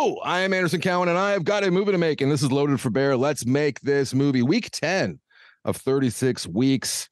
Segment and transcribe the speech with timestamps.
[0.00, 2.50] I am Anderson Cowan, and I have got a movie to make, and this is
[2.50, 3.18] Loaded for Bear.
[3.18, 5.20] Let's make this movie week 10
[5.66, 7.10] of 36 weeks.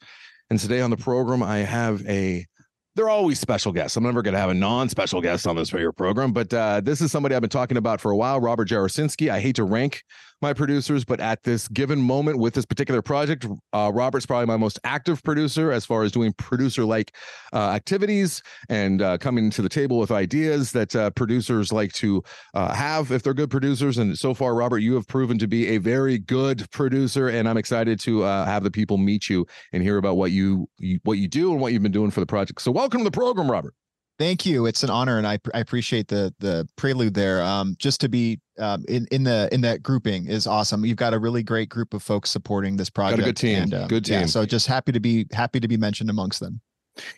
[0.49, 2.47] And today on the program, I have a
[2.95, 3.99] they're always special guests.
[3.99, 7.03] I'm never going to have a non-special guest on this your program, but uh, this
[7.03, 9.31] is somebody I've been talking about for a while, Robert Jarosinski.
[9.31, 10.03] I hate to rank
[10.41, 14.57] my producers, but at this given moment with this particular project, uh, Robert's probably my
[14.57, 17.15] most active producer as far as doing producer-like
[17.53, 22.23] uh, activities and uh, coming to the table with ideas that uh, producers like to
[22.55, 23.99] uh, have if they're good producers.
[23.99, 27.57] And so far, Robert, you have proven to be a very good producer, and I'm
[27.57, 31.29] excited to have the people meet you and hear about what you, you what you
[31.29, 32.61] do and what you've been doing for the project.
[32.61, 33.75] So, welcome to the program, Robert.
[34.19, 34.67] Thank you.
[34.67, 37.41] It's an honor, and I, I appreciate the the prelude there.
[37.43, 40.85] Um, just to be um, in in the in that grouping is awesome.
[40.85, 43.21] You've got a really great group of folks supporting this project.
[43.21, 43.63] Got a good team.
[43.63, 44.21] And, uh, good team.
[44.21, 46.61] Yeah, so just happy to be happy to be mentioned amongst them.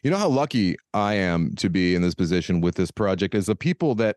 [0.03, 3.47] You know how lucky I am to be in this position with this project is
[3.47, 4.17] the people that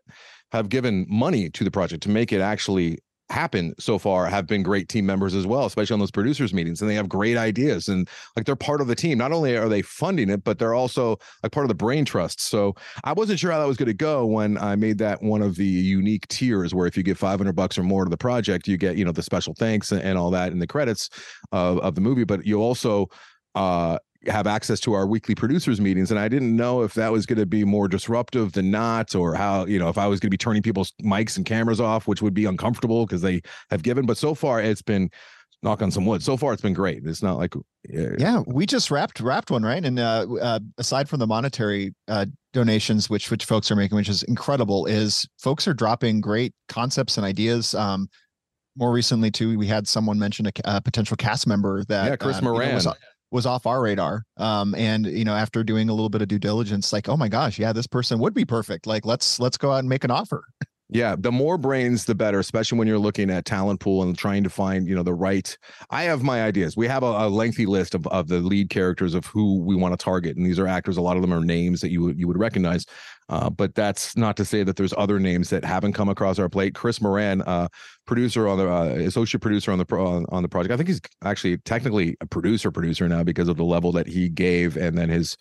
[0.52, 2.98] have given money to the project to make it actually
[3.34, 6.80] happen so far have been great team members as well, especially on those producers meetings.
[6.80, 9.18] And they have great ideas and like they're part of the team.
[9.18, 12.40] Not only are they funding it, but they're also like part of the brain trust.
[12.40, 15.42] So I wasn't sure how that was going to go when I made that one
[15.42, 18.68] of the unique tiers where if you give 500 bucks or more to the project,
[18.68, 21.10] you get, you know, the special thanks and, and all that in the credits
[21.50, 22.24] of, of the movie.
[22.24, 23.08] But you also,
[23.56, 23.98] uh,
[24.28, 27.38] have access to our weekly producers meetings and i didn't know if that was going
[27.38, 30.30] to be more disruptive than not or how you know if i was going to
[30.30, 33.40] be turning people's mics and cameras off which would be uncomfortable because they
[33.70, 35.10] have given but so far it's been
[35.64, 37.02] knock on some wood so far it's been great.
[37.04, 37.60] It's not like uh,
[38.18, 39.84] yeah we just wrapped wrapped one right?
[39.84, 44.08] And uh, uh, aside from the monetary uh, donations which which folks are making which
[44.08, 47.74] is incredible is folks are dropping great concepts and ideas.
[47.74, 48.08] Um
[48.76, 52.42] more recently too we had someone mention a, a potential cast member that yeah chris
[52.42, 52.86] moran uh, you know, was,
[53.34, 54.22] was off our radar.
[54.36, 57.28] Um, and you know, after doing a little bit of due diligence, like, oh my
[57.28, 58.86] gosh, yeah, this person would be perfect.
[58.86, 60.44] Like, let's let's go out and make an offer.
[60.90, 64.44] Yeah, the more brains, the better, especially when you're looking at talent pool and trying
[64.44, 65.56] to find, you know, the right.
[65.88, 66.76] I have my ideas.
[66.76, 69.98] We have a, a lengthy list of, of the lead characters of who we want
[69.98, 70.98] to target, and these are actors.
[70.98, 72.84] A lot of them are names that you would you would recognize.
[73.30, 76.50] Uh, but that's not to say that there's other names that haven't come across our
[76.50, 76.74] plate.
[76.74, 77.68] Chris Moran, uh,
[78.06, 80.74] producer on the uh, associate producer on the pro, on, on the project.
[80.74, 84.28] I think he's actually technically a producer producer now because of the level that he
[84.28, 85.38] gave, and then his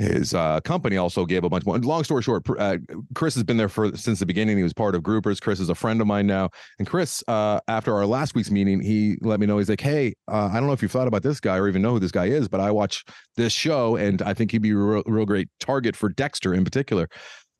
[0.00, 1.78] his uh, company also gave a bunch more.
[1.78, 2.78] Long story short, uh,
[3.14, 4.56] Chris has been there for since the beginning.
[4.56, 5.40] He was part of Groupers.
[5.40, 6.48] Chris is a friend of mine now.
[6.78, 10.14] And Chris, uh, after our last week's meeting, he let me know he's like, "Hey,
[10.26, 12.12] uh, I don't know if you've thought about this guy or even know who this
[12.12, 13.04] guy is, but I watch
[13.36, 16.64] this show, and I think he'd be a real, real great target for Dexter in
[16.64, 17.08] particular."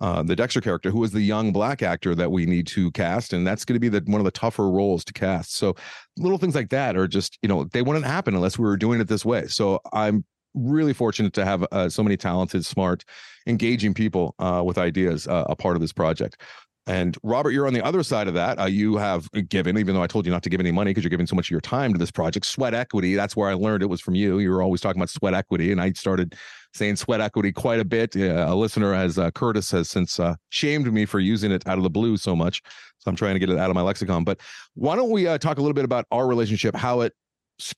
[0.01, 3.35] Uh, the Dexter character, who is the young black actor that we need to cast,
[3.35, 5.57] and that's going to be the one of the tougher roles to cast.
[5.57, 5.77] So
[6.17, 8.99] little things like that are just you know they wouldn't happen unless we were doing
[8.99, 9.47] it this way.
[9.49, 10.25] So I'm
[10.55, 13.05] really fortunate to have uh, so many talented, smart,
[13.47, 16.41] engaging people uh, with ideas uh, a part of this project.
[16.87, 18.59] And Robert, you're on the other side of that.
[18.59, 21.05] Uh, you have given, even though I told you not to give any money because
[21.05, 23.15] you're giving so much of your time to this project, sweat equity.
[23.15, 24.39] That's where I learned it was from you.
[24.39, 26.35] You were always talking about sweat equity, and I started
[26.73, 28.17] saying sweat equity quite a bit.
[28.17, 31.85] a listener, as uh, Curtis, has since uh, shamed me for using it out of
[31.85, 32.63] the blue so much.
[32.99, 34.25] So I'm trying to get it out of my lexicon.
[34.25, 34.41] But
[34.75, 37.13] why don't we uh, talk a little bit about our relationship, how it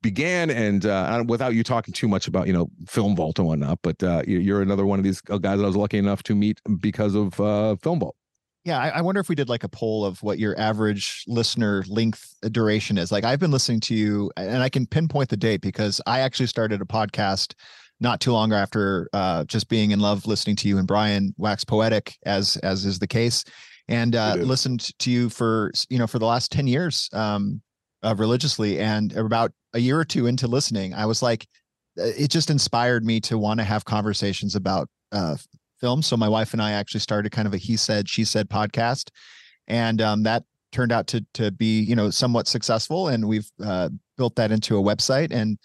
[0.02, 3.79] began and uh, without you talking too much about you know film vault and whatnot
[3.82, 6.34] but uh, you're another one of these uh, guys that i was lucky enough to
[6.34, 8.17] meet because of uh, film vault.
[8.64, 11.84] Yeah I, I, wonder if we did like a poll of what your average listener
[11.88, 13.11] length uh, duration is.
[13.11, 16.46] Like i've been listening to you and i can pinpoint the date because i actually
[16.46, 17.55] started a podcast
[18.00, 21.64] not too long after uh, just being in love listening to you and brian wax
[21.64, 23.44] poetic as as is the case
[23.88, 27.08] and uh, listened to you for you know for the last 10 years.
[27.12, 27.61] Um,
[28.02, 28.78] uh, religiously.
[28.78, 31.46] And about a year or two into listening, I was like,
[31.99, 35.37] uh, it just inspired me to want to have conversations about uh,
[35.81, 36.06] films.
[36.06, 39.10] So my wife and I actually started kind of a he said she said podcast,
[39.66, 43.90] and um, that turned out to to be you know somewhat successful, and we've uh,
[44.16, 45.58] built that into a website and.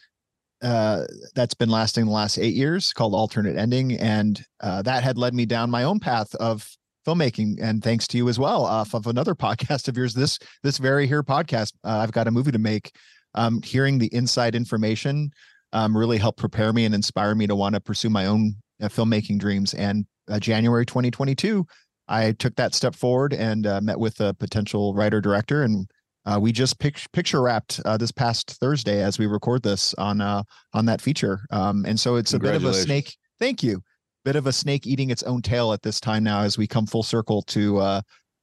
[0.64, 1.06] Uh,
[1.36, 5.36] that's been lasting the last eight years called alternate ending and uh, that had led
[5.36, 6.68] me down my own path of
[7.08, 10.78] filmmaking and thanks to you as well off of another podcast of yours this this
[10.78, 12.92] very here podcast uh, i've got a movie to make.
[13.36, 15.30] Um, hearing the inside information
[15.72, 18.88] um, really helped prepare me and inspire me to want to pursue my own uh,
[18.88, 19.76] filmmaking dreams.
[19.76, 21.66] And uh, january 2022
[22.10, 25.90] i took that step forward and uh, met with a potential writer director and
[26.26, 30.20] uh, we just pic- picture wrapped uh, this past thursday as we record this on
[30.20, 31.40] on that feature.
[31.52, 33.82] Um, and so it's a bit of a snake thank you
[34.28, 36.86] bit of a snake eating its own tail at this time now as we come
[36.86, 38.02] full circle to uh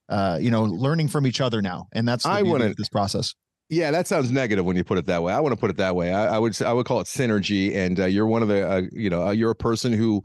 [0.08, 1.88] uh you know learning from each other now.
[1.92, 3.34] And that's i want this process.
[3.68, 5.34] Yeah that sounds negative when you put it that way.
[5.34, 6.14] I want to put it that way.
[6.14, 7.76] I, I would i would call it synergy.
[7.76, 10.22] And uh, you're one of the uh, you know uh, you're a person who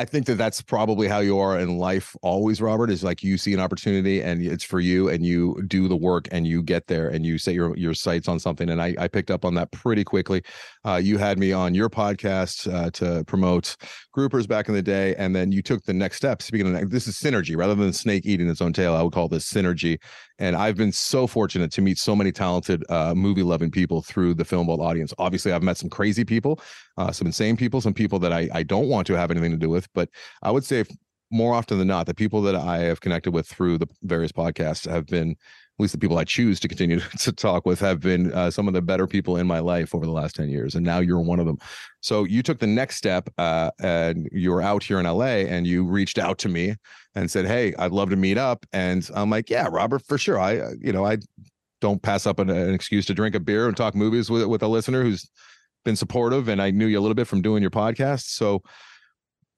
[0.00, 3.36] I think that that's probably how you are in life always, Robert, is like you
[3.36, 6.86] see an opportunity and it's for you and you do the work and you get
[6.86, 8.70] there and you set your, your sights on something.
[8.70, 10.42] And I, I picked up on that pretty quickly.
[10.86, 13.76] Uh, you had me on your podcast uh, to promote
[14.16, 15.14] groupers back in the day.
[15.16, 16.40] And then you took the next step.
[16.40, 18.94] Speaking of this is synergy rather than snake eating its own tail.
[18.94, 19.98] I would call this synergy.
[20.40, 24.34] And I've been so fortunate to meet so many talented uh, movie loving people through
[24.34, 25.12] the Film Vault audience.
[25.18, 26.60] Obviously, I've met some crazy people,
[26.96, 29.58] uh, some insane people, some people that I, I don't want to have anything to
[29.58, 29.86] do with.
[29.92, 30.08] But
[30.42, 30.84] I would say
[31.30, 34.90] more often than not, the people that I have connected with through the various podcasts
[34.90, 35.36] have been,
[35.80, 38.68] at least the people I choose to continue to talk with, have been uh, some
[38.68, 40.74] of the better people in my life over the last 10 years.
[40.74, 41.58] And now you're one of them.
[42.00, 45.84] So you took the next step uh, and you're out here in LA and you
[45.84, 46.76] reached out to me
[47.14, 48.66] and said, Hey, I'd love to meet up.
[48.74, 50.38] And I'm like, Yeah, Robert, for sure.
[50.38, 51.16] I, uh, you know, I
[51.80, 54.62] don't pass up an, an excuse to drink a beer and talk movies with, with
[54.62, 55.30] a listener who's
[55.86, 56.48] been supportive.
[56.48, 58.24] And I knew you a little bit from doing your podcast.
[58.24, 58.62] So,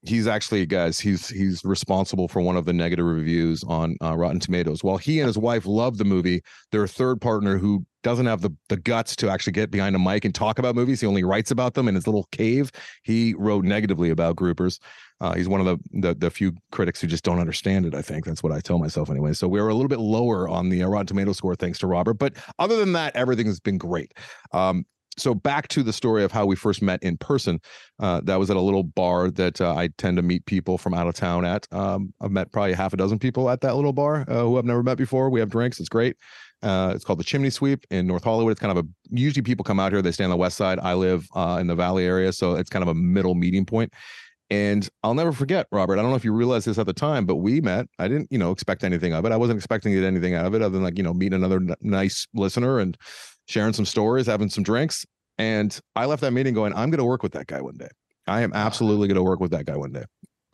[0.04, 4.40] he's actually guys he's he's responsible for one of the negative reviews on uh, rotten
[4.40, 4.82] tomatoes.
[4.82, 8.50] While he and his wife love the movie their third partner who doesn't have the
[8.69, 11.50] the guts to actually get behind a mic and talk about movies he only writes
[11.50, 12.70] about them in his little cave
[13.02, 14.81] he wrote negatively about groupers.
[15.20, 18.02] Uh, he's one of the, the, the few critics who just don't understand it i
[18.02, 18.25] think.
[18.25, 19.32] That's what i tell myself anyway.
[19.34, 21.87] So we are a little bit lower on the uh, rotten tomato score thanks to
[21.87, 24.12] robert but other than that everything's been great.
[24.52, 24.84] Um,
[25.19, 27.61] so back to the story of how we first met in person
[28.00, 30.94] uh, that was at a little bar that uh, i tend to meet people from
[30.94, 33.93] out of town at um, i've met probably half a dozen people at that little
[33.93, 36.17] bar uh, who i've never met before we have drinks it's great
[36.62, 39.64] uh, it's called the chimney sweep in north hollywood it's kind of a usually people
[39.64, 42.05] come out here they stay on the west side i live uh, in the valley
[42.06, 43.93] area so it's kind of a middle meeting point.
[44.50, 45.99] and I'll never forget, Robert.
[45.99, 47.87] I don't know if you realized this at the time, but we met.
[47.99, 49.32] I didn't, you know, expect anything of it.
[49.32, 51.75] I wasn't expecting anything out of it other than like, you know, meet another n-
[51.81, 52.99] nice listener and
[53.52, 55.06] sharing some stories, having some drinks.
[55.38, 57.88] And I left that meeting going, I'm going to work with that guy one day.
[58.26, 60.04] I am absolutely going to work with that guy one day.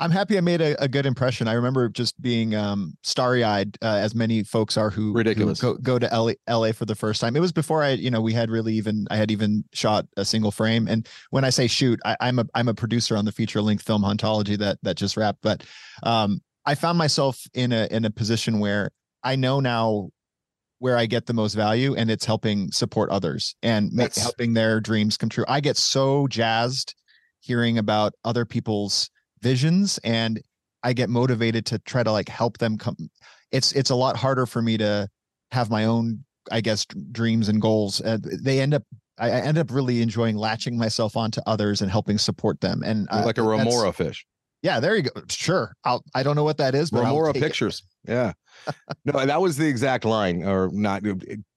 [0.01, 1.49] I'm happy I made a, a good impression.
[1.49, 5.75] I remember just being um, starry eyed, uh, as many folks are who ridiculous who
[5.75, 7.35] go, go to LA, LA for the first time.
[7.35, 10.25] It was before I, you know, we had really even I had even shot a
[10.25, 10.87] single frame.
[10.87, 13.85] And when I say shoot, I, am a I'm a producer on the feature length
[13.85, 15.41] film Hauntology that that just wrapped.
[15.43, 15.65] But
[16.05, 18.91] um, I found myself in a in a position where
[19.25, 20.11] I know now
[20.79, 24.81] where I get the most value, and it's helping support others and make, helping their
[24.81, 25.45] dreams come true.
[25.49, 26.95] I get so jazzed
[27.41, 29.11] hearing about other people's
[29.43, 30.41] visions, and
[30.83, 32.97] I get motivated to try to like help them come.
[33.51, 35.09] It's it's a lot harder for me to
[35.51, 38.01] have my own, I guess, dreams and goals.
[38.01, 38.85] Uh, they end up
[39.19, 42.83] I end up really enjoying latching myself onto others and helping support them.
[42.85, 44.25] And uh, like a remora fish.
[44.63, 45.11] Yeah, there you go.
[45.29, 45.73] Sure.
[45.85, 47.79] I'll, I don't know what that is, but remora pictures.
[47.79, 47.85] It.
[48.09, 48.33] Yeah
[49.05, 51.03] no, that was the exact line, or not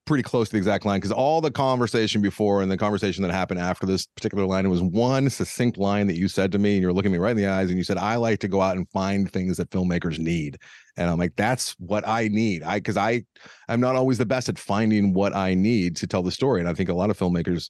[0.06, 3.32] pretty close to the exact line, because all the conversation before and the conversation that
[3.32, 6.74] happened after this particular line, it was one succinct line that you said to me,
[6.74, 8.62] and you're looking me right in the eyes, and you said, "I like to go
[8.62, 10.58] out and find things that filmmakers need,"
[10.98, 13.24] and I'm like, "That's what I need." I because I
[13.68, 16.70] I'm not always the best at finding what I need to tell the story, and
[16.70, 17.70] I think a lot of filmmakers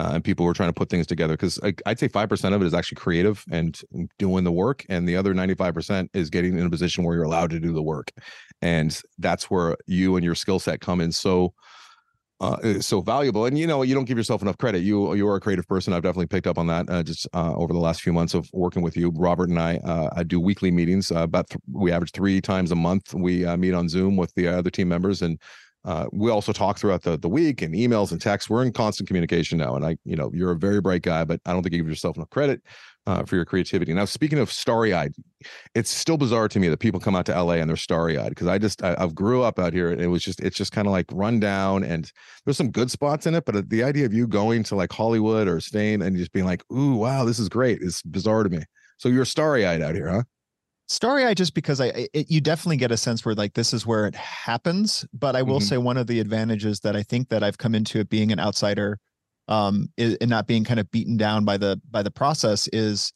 [0.00, 2.62] uh, and people who are trying to put things together because I'd say 5% of
[2.62, 3.78] it is actually creative and
[4.18, 7.50] doing the work and the other 95% is getting in a position where you're allowed
[7.50, 8.10] to do the work.
[8.62, 11.12] And that's where you and your skill set come in.
[11.12, 11.52] So
[12.40, 13.44] uh, eh, so valuable.
[13.44, 14.78] And you know you don't give yourself enough credit.
[14.78, 15.92] You you are a creative person.
[15.92, 18.48] I've definitely picked up on that uh, just uh, over the last few months of
[18.54, 19.12] working with you.
[19.14, 22.72] Robert and i uh, i do weekly meetings uh, about th- we average three times
[22.72, 23.12] a month.
[23.12, 25.38] We uh, meet on zoom with the other team members and
[25.84, 28.50] uh, we also talk throughout the, the week and emails and texts.
[28.50, 29.76] We're in constant communication now.
[29.76, 31.88] And I, you know, you're a very bright guy, but I don't think you give
[31.88, 32.60] yourself enough credit
[33.06, 33.94] uh, for your creativity.
[33.94, 35.14] Now, speaking of starry eyed,
[35.74, 38.28] it's still bizarre to me that people come out to LA and they're starry eyed
[38.28, 40.72] because I just, I, have grew up out here and it was just, it's just
[40.72, 42.12] kind of like run down and
[42.44, 43.46] there's some good spots in it.
[43.46, 46.46] But uh, the idea of you going to like Hollywood or staying and just being
[46.46, 48.64] like, ooh, wow, this is great is bizarre to me.
[48.98, 50.22] So you're starry eyed out here, huh?
[50.90, 53.86] Story I just because I it, you definitely get a sense where like this is
[53.86, 55.06] where it happens.
[55.12, 55.68] But I will Mhm.
[55.68, 58.40] say one of the advantages that I think that I've come into it being an
[58.40, 58.98] outsider,
[59.46, 63.12] um, is, and not being kind of beaten down by the by the process is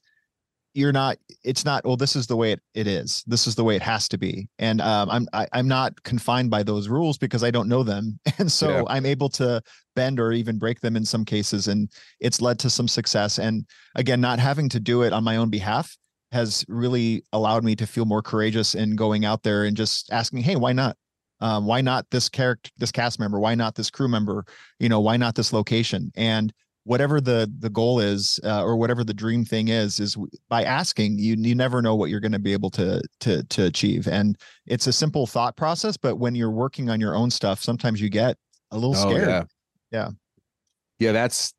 [0.75, 3.65] you're not it's not well this is the way it, it is this is the
[3.65, 7.19] way it has to be and um, i'm I, i'm not confined by those rules
[7.19, 8.85] because i don't know them and so Yeah.
[8.89, 9.63] i'm able to
[9.97, 11.91] bend or even break them in some cases and
[12.21, 13.67] it's led to some success and
[13.97, 15.97] again not having to do it on my own behalf
[16.35, 20.41] has really allowed me to feel more courageous in going out there and just asking
[20.41, 20.97] hey why not?
[21.41, 23.41] Um, why not this character this cast member?
[23.41, 24.45] Why not this crew member?
[24.79, 26.13] You know why not this location?
[26.15, 26.53] And
[26.85, 30.17] whatever the the goal is uh, or whatever the dream thing is is
[30.49, 33.65] by asking you you never know what you're going to be able to to to
[33.65, 34.07] achieve.
[34.07, 34.37] And
[34.67, 38.11] it's a simple thought process but when you're working on your own stuff sometimes you
[38.11, 38.37] get
[38.71, 39.29] a little scared.
[39.29, 39.45] Oh, yeah.
[39.91, 40.11] Yeah.
[40.99, 41.55] Yeah, that's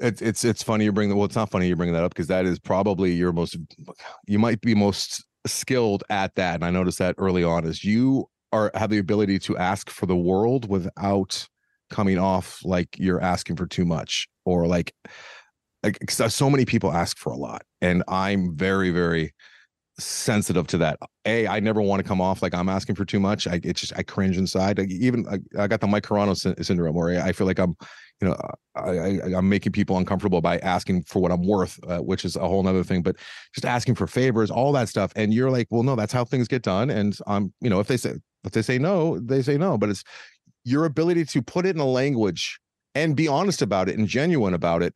[0.00, 1.16] it's it's it's funny you bring that.
[1.16, 3.56] Well, it's not funny you bring that up because that is probably your most.
[4.26, 7.64] You might be most skilled at that, and I noticed that early on.
[7.64, 11.46] Is you are have the ability to ask for the world without
[11.90, 14.94] coming off like you're asking for too much or like
[15.82, 19.32] like so many people ask for a lot, and I'm very very
[19.98, 20.98] sensitive to that.
[21.26, 23.46] A, I never want to come off like I'm asking for too much.
[23.46, 24.78] I it's just I cringe inside.
[24.78, 27.76] Like, even I, I got the Mike Carano syn- syndrome where I feel like I'm,
[28.20, 28.36] you know,
[28.76, 32.46] I, I'm making people uncomfortable by asking for what I'm worth, uh, which is a
[32.46, 33.02] whole nother thing.
[33.02, 33.16] But
[33.54, 36.48] just asking for favors, all that stuff, and you're like, well, no, that's how things
[36.48, 36.90] get done.
[36.90, 39.78] And I'm, you know, if they say if they say no, they say no.
[39.78, 40.04] But it's
[40.64, 42.60] your ability to put it in a language
[42.94, 44.94] and be honest about it and genuine about it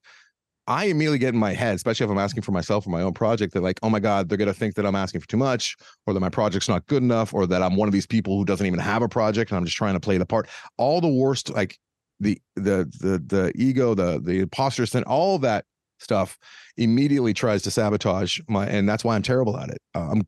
[0.66, 3.12] I immediately get in my head, especially if I'm asking for myself or my own
[3.12, 5.76] project, that like, oh my God, they're gonna think that I'm asking for too much,
[6.06, 8.44] or that my project's not good enough, or that I'm one of these people who
[8.44, 10.48] doesn't even have a project and I'm just trying to play the part.
[10.78, 11.78] All the worst, like
[12.20, 15.64] the the the the ego, the the imposter sin, all that
[15.98, 16.38] stuff
[16.76, 19.78] immediately tries to sabotage my, and that's why I'm terrible at it.
[19.94, 20.22] Uh, I'm,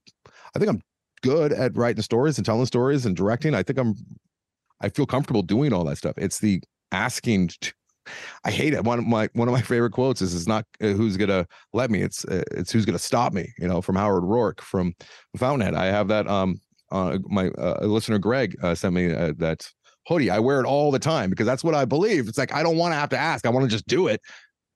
[0.55, 0.83] I think I'm
[1.23, 3.55] good at writing stories and telling stories and directing.
[3.55, 3.95] I think I'm,
[4.81, 6.15] I feel comfortable doing all that stuff.
[6.17, 6.63] It's the
[6.93, 7.73] asking to,
[8.45, 8.85] I hate it.
[8.85, 11.91] One of my one of my favorite quotes is "It's not uh, who's gonna let
[11.91, 12.03] me.
[12.03, 14.95] It's uh, it's who's gonna stop me." You know, from Howard Roark from
[15.37, 15.75] Fountainhead.
[15.75, 16.29] I have that.
[16.29, 16.61] Um,
[16.93, 19.69] uh, my uh, listener Greg uh, sent me uh, that
[20.07, 20.31] hoodie.
[20.31, 22.29] I wear it all the time because that's what I believe.
[22.29, 23.47] It's like I don't want to have to ask.
[23.47, 24.21] I want to just do it.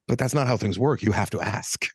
[0.09, 1.03] But that's not how things work.
[1.03, 1.87] You have to ask.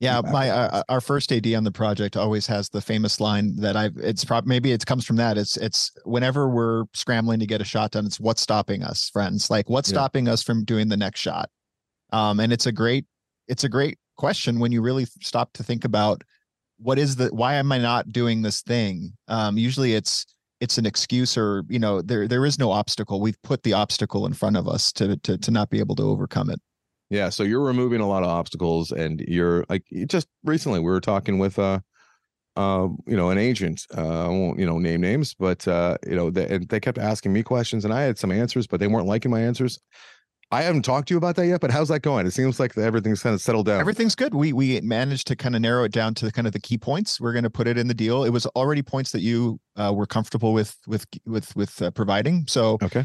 [0.00, 3.74] Yeah, my uh, our first AD on the project always has the famous line that
[3.76, 3.96] I've.
[3.96, 5.38] It's probably maybe it comes from that.
[5.38, 9.50] It's it's whenever we're scrambling to get a shot done, it's what's stopping us, friends.
[9.50, 9.94] Like what's Yeah.
[9.94, 11.48] stopping us from doing the next shot.
[12.12, 13.06] Um, and it's a great
[13.48, 16.22] it's a great question when you really stop to think about
[16.78, 19.12] what is the why am I not doing this thing?
[19.28, 20.26] Um, usually it's
[20.60, 23.20] it's an excuse or you know there there is no obstacle.
[23.20, 26.04] We've put the obstacle in front of us to to to not be able to
[26.04, 26.60] overcome it.
[27.10, 31.00] Yeah, so you're removing a lot of obstacles, and you're like just recently we were
[31.00, 31.80] talking with uh,
[32.56, 33.86] uh, you know, an agent.
[33.96, 36.98] Uh, I won't you know name names, but uh, you know, they, and they kept
[36.98, 39.78] asking me questions, and I had some answers, but they weren't liking my answers.
[40.50, 42.26] I haven't talked to you about that yet, but how's that going?
[42.26, 43.80] It seems like everything's kind of settled down.
[43.80, 44.34] Everything's good.
[44.34, 47.20] We we managed to kind of narrow it down to kind of the key points.
[47.20, 48.24] We're going to put it in the deal.
[48.24, 52.46] It was already points that you uh, were comfortable with with with with uh, providing.
[52.46, 53.04] So Okay,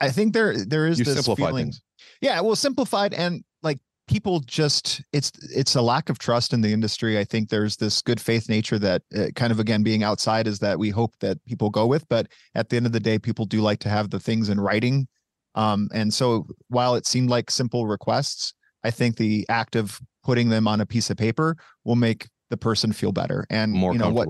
[0.00, 1.66] I think there there is you this feeling.
[1.66, 1.82] things.
[2.20, 6.72] Yeah, well, simplified and like people just it's it's a lack of trust in the
[6.72, 7.18] industry.
[7.18, 10.58] I think there's this good faith nature that uh, kind of again being outside is
[10.60, 13.44] that we hope that people go with, but at the end of the day, people
[13.46, 15.08] do like to have the things in writing.
[15.56, 20.48] Um, and so while it seemed like simple requests, I think the act of putting
[20.48, 23.46] them on a piece of paper will make the person feel better.
[23.50, 24.28] And More you know what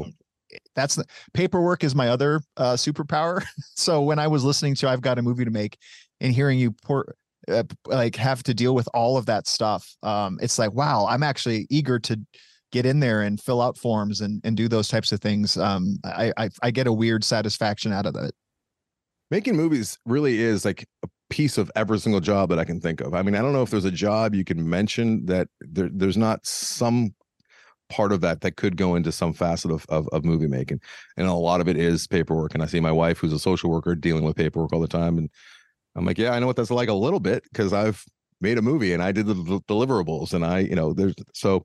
[0.75, 1.05] that's the
[1.35, 3.45] paperwork is my other uh, superpower.
[3.75, 5.77] so when I was listening to I've got a movie to make
[6.21, 7.15] and hearing you pour
[7.49, 11.23] uh, like have to deal with all of that stuff, um, it's like wow, I'm
[11.23, 12.21] actually eager to
[12.73, 15.57] get in there and fill out forms and and do those types of things.
[15.57, 18.35] Um, I I, I get a weird satisfaction out of it.
[19.31, 23.01] making movies really is like a piece of every single job that I can think
[23.01, 23.15] of.
[23.15, 26.17] I mean, I don't know if there's a job you can mention that there, there's
[26.17, 27.15] not some
[27.89, 30.81] part of that that could go into some facet of, of of movie making,
[31.17, 32.55] and a lot of it is paperwork.
[32.55, 35.19] And I see my wife, who's a social worker, dealing with paperwork all the time,
[35.19, 35.31] and
[35.97, 38.05] I'm like, yeah, I know what that's like a little bit because I've
[38.41, 41.65] made a movie and I did the deliverables, and I, you know, there's so.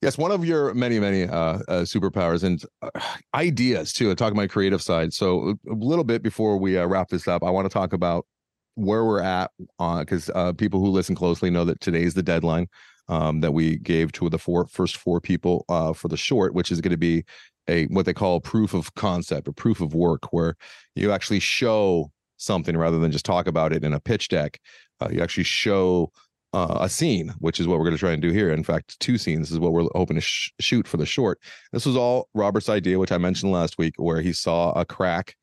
[0.00, 2.90] Yes, one of your many, many uh, uh, superpowers and uh,
[3.36, 4.12] ideas too.
[4.16, 5.12] Talking my creative side.
[5.12, 8.26] So a little bit before we uh, wrap this up, I want to talk about
[8.74, 12.68] where we're at uh because uh, people who listen closely know that today's the deadline
[13.08, 16.70] um, that we gave to the four first four people uh, for the short, which
[16.70, 17.24] is going to be
[17.68, 20.56] a what they call proof of concept or proof of work, where
[20.94, 24.58] you actually show something rather than just talk about it in a pitch deck.
[25.00, 26.10] Uh, you actually show
[26.54, 28.52] uh, a scene, which is what we're going to try and do here.
[28.52, 31.38] In fact, two scenes is what we're hoping to sh- shoot for the short.
[31.72, 35.36] This was all Robert's idea, which I mentioned last week, where he saw a crack.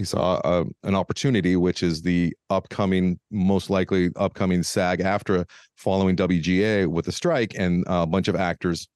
[0.00, 6.86] He saw uh, an opportunity, which is the upcoming, most likely upcoming SAG-AFTRA following WGA
[6.86, 8.88] with a strike and a bunch of actors,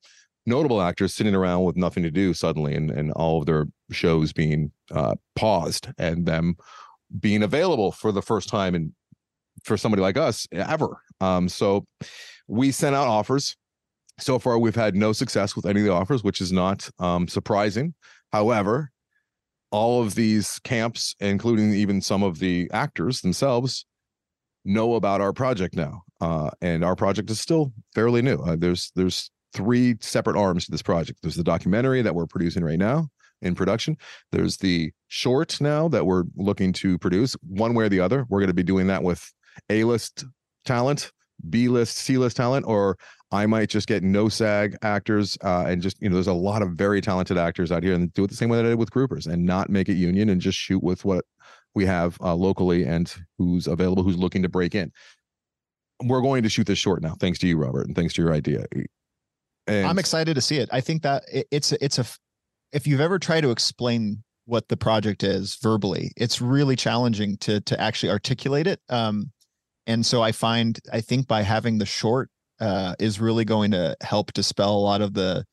[0.46, 4.32] notable actors, sitting around with nothing to do suddenly, and, and all of their shows
[4.32, 6.54] being uh, paused and them
[7.20, 8.90] being available for the first time and
[9.62, 10.96] for somebody like us ever.
[11.20, 11.84] Um, so
[12.48, 13.56] we sent out offers.
[14.18, 17.28] So far, we've had no success with any of the offers, which is not um,
[17.28, 17.92] surprising.
[18.32, 18.90] However,
[19.74, 23.84] all of these camps, including even some of the actors themselves,
[24.64, 28.36] know about our project now, uh, and our project is still fairly new.
[28.36, 31.18] Uh, there's there's three separate arms to this project.
[31.22, 33.08] There's the documentary that we're producing right now
[33.42, 33.96] in production.
[34.30, 37.34] There's the short now that we're looking to produce.
[37.42, 39.28] One way or the other, we're going to be doing that with
[39.70, 40.24] a list
[40.64, 41.10] talent,
[41.50, 42.96] B list, C list talent, or
[43.30, 46.62] I might just get no SAG actors uh, and just, you know, there's a lot
[46.62, 48.78] of very talented actors out here and do it the same way that I did
[48.78, 51.24] with groupers and not make it union and just shoot with what
[51.74, 54.92] we have uh, locally and who's available, who's looking to break in.
[56.02, 58.32] We're going to shoot this short now, thanks to you, Robert, and thanks to your
[58.32, 58.64] idea.
[59.66, 60.68] And I'm excited to see it.
[60.72, 62.04] I think that it, it's a, it's a
[62.72, 67.60] if you've ever tried to explain what the project is verbally, it's really challenging to
[67.62, 68.80] to actually articulate it.
[68.88, 69.32] Um,
[69.86, 73.96] and so I find I think by having the short uh, is really going to
[74.00, 75.44] help dispel a lot of the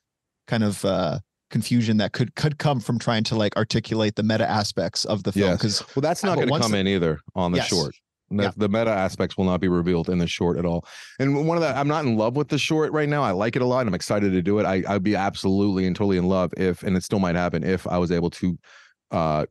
[0.48, 1.20] kind of uh,
[1.50, 5.32] confusion that could could come from trying to like articulate the meta aspects of the
[5.32, 5.54] film.
[5.54, 7.68] Because well, that's not going to come the, in either on the yes.
[7.68, 7.96] short.
[8.34, 8.52] The, yeah.
[8.56, 10.86] the, meta aspects will not be revealed in the short at all.
[11.20, 13.24] And one of the, I'm not in love with the short right now.
[13.24, 13.86] I like it a lot.
[13.86, 14.66] I'm excited to do it.
[14.66, 17.86] I, I'd be absolutely and totally in love if, and it still might happen if
[17.88, 18.58] I was able to
[19.12, 19.46] uh,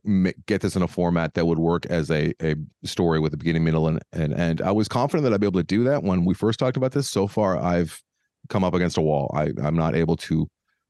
[0.47, 3.63] get this in a format that would work as a a story with a beginning,
[3.63, 4.61] middle, and and end.
[4.61, 6.93] I was confident that I'd be able to do that when we first talked about
[6.93, 7.09] this.
[7.09, 8.01] So far, I've
[8.49, 9.31] come up against a wall.
[9.35, 10.47] I I'm not able to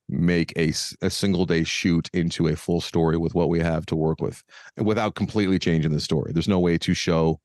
[0.09, 3.95] make a, a single day shoot into a full story with what we have to
[3.95, 4.43] work with
[4.77, 6.31] without completely changing the story.
[6.33, 7.39] There's no way to show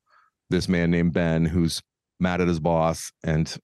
[0.49, 1.81] this man named Ben who's
[2.19, 3.57] mad at his boss and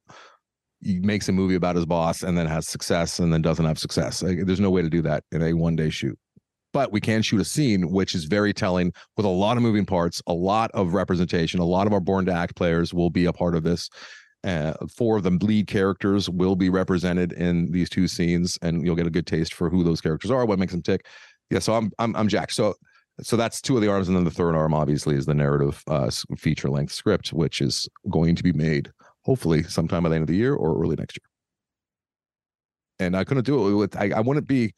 [0.80, 3.80] he makes a movie about his boss and then has success and then doesn't have
[3.80, 4.22] success.
[4.22, 6.18] There's no way to do that in a one day shoot
[6.74, 9.86] but we can shoot a scene which is very telling with a lot of moving
[9.86, 11.60] parts, a lot of representation.
[11.60, 13.90] A lot of our Born to Act players will be a part of this.
[14.44, 18.96] Uh, four of the lead characters will be represented in these two scenes, and you'll
[18.96, 21.06] get a good taste for who those characters are, what makes them tick.
[21.50, 22.52] Yeah, so I'm I'm I'm Jack.
[22.52, 22.74] So
[23.22, 25.82] so that's two of the arms, and then the third arm obviously is the narrative
[25.88, 30.24] uh, feature length script, which is going to be made hopefully sometime by the end
[30.24, 31.30] of the year or early next year.
[33.00, 34.74] And I couldn't do it with I, I wouldn't be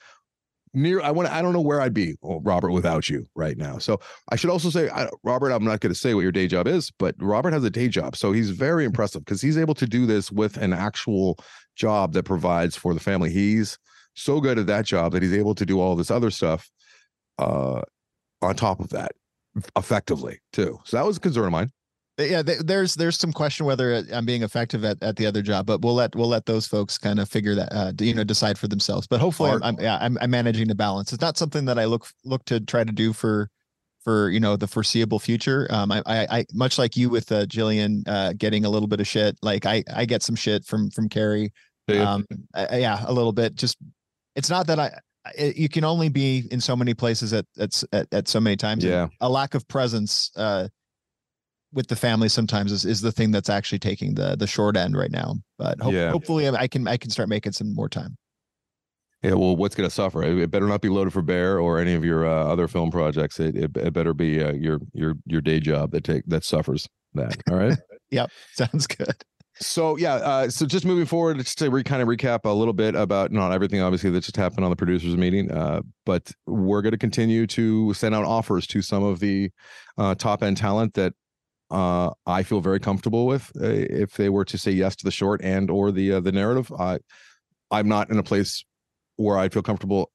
[0.76, 3.78] near i want i don't know where i'd be oh, robert without you right now.
[3.78, 4.00] So
[4.32, 6.68] i should also say I, robert i'm not going to say what your day job
[6.68, 9.88] is but robert has a day job so he's very impressive because he's able to
[9.88, 11.40] do this with an actual
[11.76, 13.32] job that provides for the family.
[13.32, 13.78] He's
[14.14, 16.70] so good at that job that he's able to do all this other stuff
[17.38, 17.82] uh
[18.42, 19.12] on top of that
[19.76, 20.80] effectively too.
[20.86, 21.72] So that was a concern of mine
[22.18, 25.82] yeah there's there's some question whether i'm being effective at, at the other job but
[25.82, 28.68] we'll let we'll let those folks kind of figure that uh, you know decide for
[28.68, 29.08] themselves.
[29.08, 31.12] But hopefully I'm, I'm, yeah I'm, I'm managing the balance.
[31.12, 33.50] It's not something that i look look to try to do for
[34.04, 35.68] for you know the foreseeable future.
[35.70, 39.00] Um i i, I much like you with uh jillian uh getting a little bit
[39.00, 41.52] of shit like i i get some shit from from carrie.
[41.90, 43.56] Um I, yeah a little bit.
[43.56, 43.78] Just
[44.36, 44.92] it's not that i
[45.36, 48.56] it, you can only be in so many places at at at, at so many
[48.56, 49.08] times yeah.
[49.22, 50.68] a lack of presence uh
[51.76, 54.98] with the family sometimes is, is the thing that's actually taking the the short end
[54.98, 55.36] right now.
[55.60, 56.10] But hope, yeah.
[56.10, 58.18] hopefully I can I can start making some more time.
[59.22, 60.24] Yeah, well, what's going to suffer?
[60.24, 63.40] It better not be loaded for bear or any of your uh, other film projects.
[63.40, 66.88] It, it, it better be uh, your your your day job that take that suffers
[67.14, 67.36] that.
[67.50, 67.78] All right.
[68.12, 69.16] yep, sounds good.
[69.58, 72.74] So yeah, uh, so just moving forward, just to re- kind of recap a little
[72.74, 76.82] bit about not everything, obviously that just happened on the producers meeting, uh, but we're
[76.82, 79.50] going to continue to send out offers to some of the
[79.98, 81.14] uh, top end talent that
[81.72, 85.12] uh, I feel very comfortable with uh, if they were to say yes to the
[85.12, 86.72] short and or the uh, the narrative.
[86.72, 87.00] I
[87.72, 88.64] I'm not in a place
[89.16, 90.12] where I feel comfortable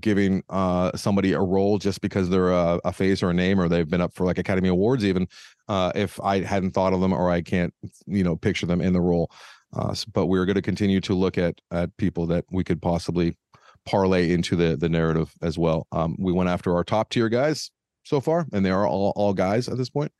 [0.00, 3.68] giving uh, somebody a role just because they're a, a, face or a name or
[3.68, 5.28] they've been up for like Academy Awards even
[5.68, 7.72] uh, if I hadn't thought of them or I can't
[8.06, 9.30] you know picture them in the role.
[9.76, 13.36] Uh, but we're going to continue to look at at people that we could possibly
[13.84, 15.86] parlay into the the narrative as well.
[15.92, 17.70] Um, we went after our top tier guys
[18.04, 20.10] so far, and they are all all guys at this point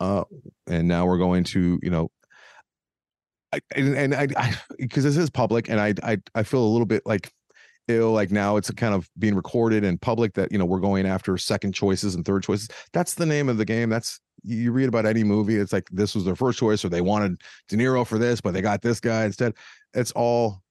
[0.00, 0.24] uh,
[0.66, 2.10] and now we're going to you know
[3.52, 6.86] I, and, and I because this is public and I, I I feel a little
[6.86, 7.32] bit like
[7.88, 11.06] ill like now it's kind of being recorded in public that you know we're going
[11.06, 12.68] after second choices and third choices.
[12.92, 13.88] That's the name of the game.
[13.88, 17.00] That's you read about any movie, it's like this was their first choice, or they
[17.00, 19.54] wanted De Niro for this, but they got this guy instead.
[19.94, 20.62] It's all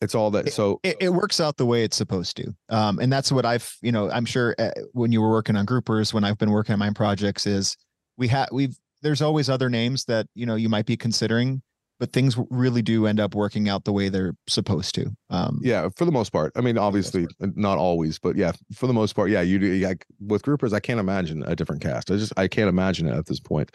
[0.00, 2.54] it's all that so it, it, works out the way it's supposed to.
[2.68, 5.66] Um and that's what i've you know i'm sure uh, when you were working on
[5.66, 7.76] groupers when i've been working on my projects is
[8.18, 11.62] we have we've there's always other names that you know you might be considering
[12.00, 15.88] but things really do end up working out the way they're supposed to um yeah
[15.96, 19.30] for the most part i mean obviously not always but yeah for the most part
[19.30, 22.46] yeah you do like with groupers i can't imagine a different cast i just i
[22.46, 23.70] can't imagine it at this point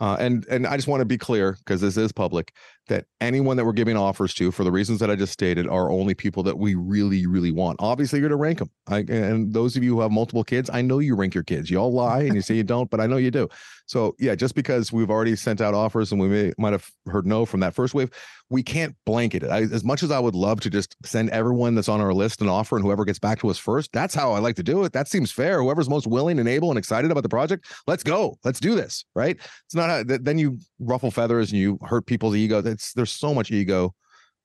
[0.00, 2.52] uh, and and I just want to be clear because this is public
[2.88, 5.90] that anyone that we're giving offers to, for the reasons that I just stated, are
[5.90, 7.76] only people that we really really want.
[7.80, 8.70] Obviously, you're going to rank them.
[8.88, 11.70] I, and those of you who have multiple kids, I know you rank your kids.
[11.70, 13.48] You all lie and you say you don't, but I know you do.
[13.86, 17.26] So yeah, just because we've already sent out offers and we may might have heard
[17.26, 18.10] no from that first wave,
[18.48, 19.50] we can't blanket it.
[19.50, 22.40] I, as much as I would love to just send everyone that's on our list
[22.40, 24.84] an offer and whoever gets back to us first, that's how I like to do
[24.84, 24.92] it.
[24.92, 25.60] That seems fair.
[25.62, 28.38] Whoever's most willing and able and excited about the project, let's go.
[28.44, 29.04] Let's do this.
[29.14, 29.36] Right?
[29.66, 32.62] It's not how, then you ruffle feathers and you hurt people's ego.
[32.64, 33.94] It's there's so much ego.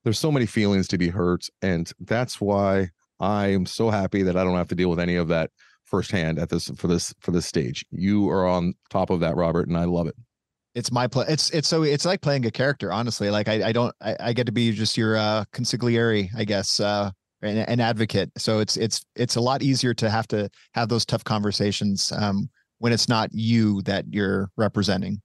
[0.03, 4.37] There's so many feelings to be hurt, and that's why I am so happy that
[4.37, 5.51] I don't have to deal with any of that
[5.89, 7.85] firsthand at this for this for this stage.
[7.91, 10.15] You are on top of that, Robert, and I love it.
[10.75, 11.25] It's my play.
[11.27, 12.93] It's it's so it's like playing a character.
[12.93, 16.45] Honestly, like I I don't I, I get to be just your uh, consigliere, I
[16.45, 18.31] guess, uh, an, an advocate.
[18.37, 22.49] So it's it's it's a lot easier to have to have those tough conversations um,
[22.77, 25.21] when it's not you that you're representing.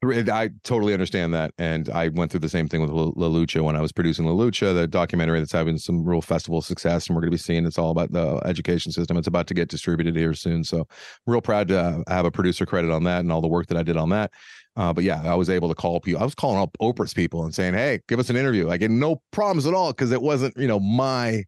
[0.00, 3.74] I totally understand that, and I went through the same thing with La Lucha when
[3.74, 7.22] I was producing La Lucha, the documentary that's having some real festival success, and we're
[7.22, 9.16] going to be seeing it's all about the education system.
[9.16, 10.86] It's about to get distributed here soon, so
[11.26, 13.82] real proud to have a producer credit on that and all the work that I
[13.82, 14.30] did on that.
[14.76, 16.20] Uh, but yeah, I was able to call people.
[16.22, 18.92] I was calling up Oprah's people and saying, "Hey, give us an interview." I get
[18.92, 21.44] no problems at all because it wasn't, you know, my.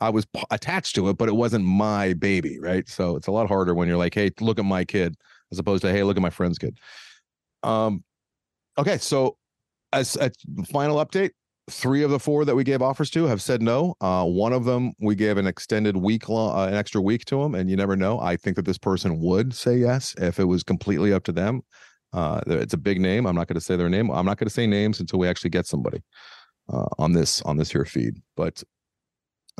[0.00, 2.88] I was attached to it, but it wasn't my baby, right?
[2.88, 5.16] So it's a lot harder when you're like, "Hey, look at my kid,"
[5.52, 6.78] as opposed to, "Hey, look at my friend's kid."
[7.62, 8.04] Um,
[8.78, 9.36] okay, so
[9.92, 10.30] as a
[10.70, 11.30] final update,
[11.70, 13.94] three of the four that we gave offers to have said no.
[14.00, 17.42] Uh, one of them we gave an extended week, long, uh, an extra week to
[17.42, 18.18] them, and you never know.
[18.20, 21.62] I think that this person would say yes if it was completely up to them.
[22.12, 23.26] Uh, it's a big name.
[23.26, 24.10] I'm not going to say their name.
[24.10, 26.02] I'm not going to say names until we actually get somebody
[26.72, 28.14] uh, on this on this here feed.
[28.36, 28.62] But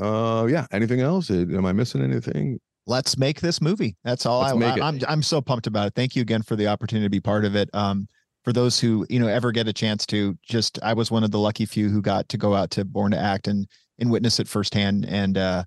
[0.01, 1.31] uh, yeah, anything else?
[1.31, 2.59] Am I missing anything?
[2.89, 3.97] Let's make this movie.
[4.03, 5.95] That's all let's I, I am I'm, I'm so pumped about it.
[5.95, 7.69] Thank you again for the opportunity to be part of it.
[7.75, 8.09] Um,
[8.45, 11.31] for those who, you know, ever get a chance to just, I was one of
[11.31, 14.41] the lucky few who got to go out to Born to Act and, and witness
[14.41, 15.65] it firsthand and, uh,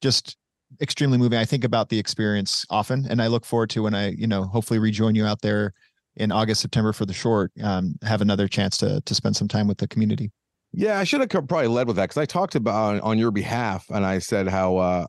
[0.00, 0.36] just
[0.80, 1.38] extremely moving.
[1.38, 4.44] I think about the experience often and I look forward to when I, you know,
[4.44, 5.72] hopefully rejoin you out there
[6.16, 9.66] in August, September for the short, um, have another chance to, to spend some time
[9.66, 10.30] with the community.
[10.72, 13.86] Yeah, I should have probably led with that because I talked about on your behalf
[13.90, 15.06] and I said how uh,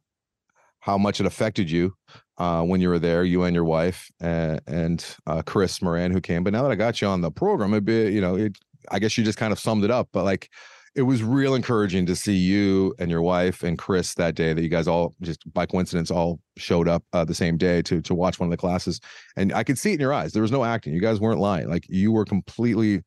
[0.81, 1.93] how much it affected you
[2.37, 6.19] uh, when you were there, you and your wife and, and uh, Chris Moran who
[6.19, 6.43] came.
[6.43, 8.57] But now that I got you on the program, it'd be, you know, it,
[8.91, 10.09] I guess you just kind of summed it up.
[10.11, 10.49] But like,
[10.93, 14.61] it was real encouraging to see you and your wife and Chris that day that
[14.61, 18.13] you guys all just by coincidence all showed up uh, the same day to to
[18.13, 18.99] watch one of the classes,
[19.37, 20.33] and I could see it in your eyes.
[20.33, 20.93] There was no acting.
[20.93, 21.69] You guys weren't lying.
[21.69, 23.03] Like you were completely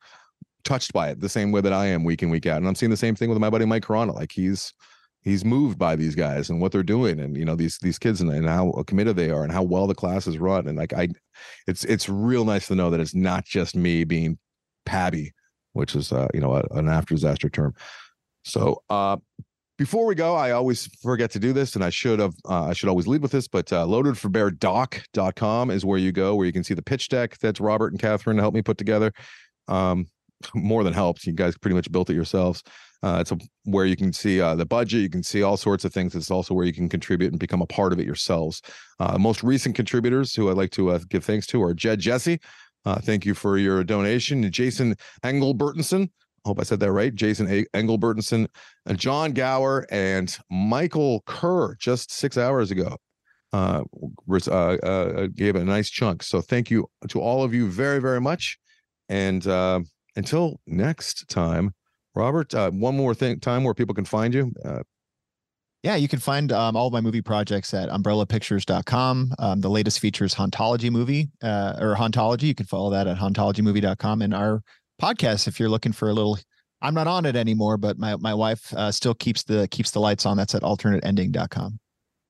[0.64, 2.56] touched by it the same way that I am week in week out.
[2.56, 4.12] And I'm seeing the same thing with my buddy Mike Corona.
[4.12, 4.72] Like he's
[5.24, 8.20] he's moved by these guys and what they're doing and you know these these kids
[8.20, 10.92] and, and how committed they are and how well the class is run and like
[10.92, 11.08] i
[11.66, 14.38] it's it's real nice to know that it's not just me being
[14.86, 15.32] pabby
[15.72, 17.74] which is uh you know a, an after disaster term
[18.44, 19.16] so uh
[19.76, 22.34] before we go, I always forget to do this, and I should have.
[22.48, 26.46] Uh, I should always lead with this, but uh, loadedforbeardoc.com is where you go, where
[26.46, 29.12] you can see the pitch deck that's Robert and Catherine helped me put together.
[29.66, 30.06] Um,
[30.54, 31.26] more than helped.
[31.26, 32.62] You guys pretty much built it yourselves.
[33.02, 35.02] Uh, it's a, where you can see uh, the budget.
[35.02, 36.14] You can see all sorts of things.
[36.14, 38.62] It's also where you can contribute and become a part of it yourselves.
[38.98, 42.40] Uh, most recent contributors who I'd like to uh, give thanks to are Jed Jesse.
[42.86, 44.50] Uh, thank you for your donation.
[44.50, 46.08] Jason Engelbertenson.
[46.44, 47.14] I hope I said that right.
[47.14, 48.48] Jason a- Engelbertenson,
[48.86, 52.96] and John Gower, and Michael Kerr just six hours ago.
[53.52, 53.84] Uh,
[55.34, 56.22] gave a nice chunk.
[56.22, 58.58] So thank you to all of you very, very much.
[59.08, 59.46] And
[60.16, 61.74] until next time,
[62.14, 64.52] Robert, uh, one more thing, time where people can find you.
[64.64, 64.82] Uh,
[65.82, 69.34] yeah, you can find um, all my movie projects at umbrellapictures.com.
[69.38, 72.44] Um, the latest features Hauntology movie uh, or Hauntology.
[72.44, 74.22] You can follow that at hauntologymovie.com.
[74.22, 74.62] And our
[75.00, 76.38] podcast, if you're looking for a little,
[76.80, 80.00] I'm not on it anymore, but my, my wife uh, still keeps the keeps the
[80.00, 80.38] lights on.
[80.38, 81.78] That's at alternateending.com.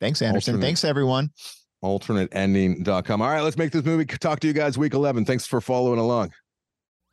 [0.00, 0.54] Thanks, Anderson.
[0.54, 1.30] Alternate, Thanks, everyone.
[1.84, 3.22] Alternateending.com.
[3.22, 4.04] All right, let's make this movie.
[4.04, 5.26] Talk to you guys week 11.
[5.26, 6.32] Thanks for following along.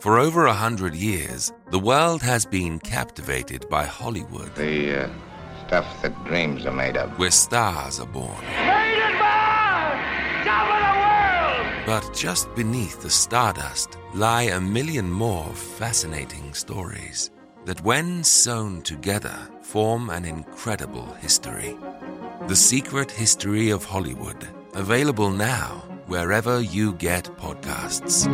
[0.00, 5.08] For over a hundred years, the world has been captivated by Hollywood, The uh,
[5.66, 7.18] stuff that dreams are made of.
[7.18, 8.44] where stars are born.
[11.86, 17.30] But just beneath the stardust lie a million more fascinating stories
[17.64, 21.76] that, when sewn together, form an incredible history.
[22.48, 28.26] The Secret History of Hollywood, available now wherever you get podcasts.